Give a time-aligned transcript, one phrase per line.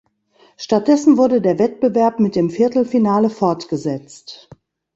[0.57, 4.49] Stattdessen wurde der Wettbewerb mit dem Viertelfinale fortgesetzt.